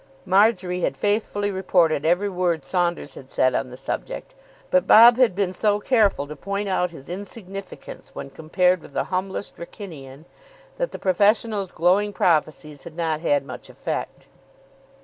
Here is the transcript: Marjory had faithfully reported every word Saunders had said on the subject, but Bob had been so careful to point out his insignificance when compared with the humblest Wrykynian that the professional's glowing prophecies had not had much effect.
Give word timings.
Marjory 0.25 0.79
had 0.81 0.97
faithfully 0.97 1.51
reported 1.51 2.05
every 2.05 2.27
word 2.27 2.65
Saunders 2.65 3.13
had 3.13 3.29
said 3.29 3.53
on 3.53 3.69
the 3.69 3.77
subject, 3.77 4.33
but 4.71 4.87
Bob 4.87 5.17
had 5.17 5.35
been 5.35 5.53
so 5.53 5.79
careful 5.79 6.25
to 6.25 6.35
point 6.35 6.67
out 6.67 6.89
his 6.89 7.07
insignificance 7.07 8.15
when 8.15 8.31
compared 8.31 8.81
with 8.81 8.93
the 8.93 9.03
humblest 9.13 9.57
Wrykynian 9.57 10.25
that 10.77 10.91
the 10.91 10.97
professional's 10.97 11.69
glowing 11.71 12.13
prophecies 12.13 12.83
had 12.83 12.95
not 12.95 13.21
had 13.21 13.45
much 13.45 13.69
effect. 13.69 14.25